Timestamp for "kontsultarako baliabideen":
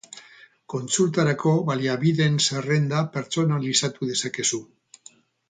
0.73-2.39